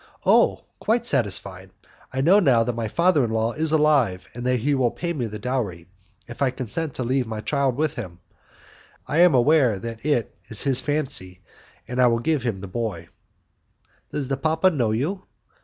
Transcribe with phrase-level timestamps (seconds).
[0.25, 0.63] "Oh!
[0.79, 1.69] quite satisfied.
[2.11, 5.13] I know now that my father in law is alive, and that he will pay
[5.13, 5.85] me the dowry,
[6.25, 8.19] if I consent to leave my child with him.
[9.05, 11.41] I am aware that it is his fancy
[11.87, 13.09] and I will give him the boy."
[14.11, 15.21] "Does the papa know you?"